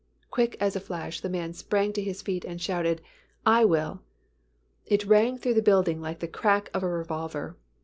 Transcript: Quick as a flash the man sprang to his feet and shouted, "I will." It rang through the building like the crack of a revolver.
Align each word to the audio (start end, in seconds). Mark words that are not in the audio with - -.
Quick 0.31 0.57
as 0.59 0.75
a 0.75 0.79
flash 0.79 1.19
the 1.19 1.29
man 1.29 1.53
sprang 1.53 1.93
to 1.93 2.01
his 2.01 2.23
feet 2.23 2.43
and 2.43 2.59
shouted, 2.59 3.03
"I 3.45 3.65
will." 3.65 4.01
It 4.87 5.05
rang 5.05 5.37
through 5.37 5.53
the 5.53 5.61
building 5.61 6.01
like 6.01 6.21
the 6.21 6.27
crack 6.27 6.71
of 6.73 6.81
a 6.81 6.87
revolver. 6.89 7.55